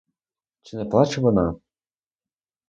[0.61, 1.55] Чи не плаче вона?